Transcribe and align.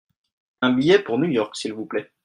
Un 0.61 0.71
billet 0.73 0.97
pour 0.97 1.19
New 1.19 1.29
York 1.29 1.55
s'il 1.55 1.73
vous 1.73 1.85
plait. 1.85 2.11